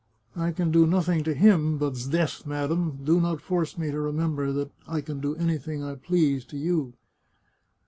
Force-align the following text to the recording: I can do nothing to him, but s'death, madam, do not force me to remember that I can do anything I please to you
I 0.35 0.49
can 0.51 0.71
do 0.71 0.87
nothing 0.87 1.23
to 1.25 1.35
him, 1.35 1.77
but 1.77 1.95
s'death, 1.95 2.47
madam, 2.47 2.97
do 3.03 3.21
not 3.21 3.39
force 3.39 3.77
me 3.77 3.91
to 3.91 3.99
remember 3.99 4.51
that 4.51 4.71
I 4.87 5.01
can 5.01 5.19
do 5.19 5.35
anything 5.35 5.83
I 5.83 5.93
please 5.93 6.43
to 6.45 6.57
you 6.57 6.93